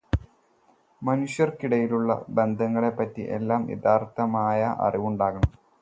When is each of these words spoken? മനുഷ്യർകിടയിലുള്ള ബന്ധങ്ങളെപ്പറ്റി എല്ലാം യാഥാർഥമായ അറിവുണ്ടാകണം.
മനുഷ്യർകിടയിലുള്ള 1.01 2.25
ബന്ധങ്ങളെപ്പറ്റി 2.29 3.21
എല്ലാം 3.21 3.71
യാഥാർഥമായ 3.71 4.75
അറിവുണ്ടാകണം. 4.79 5.51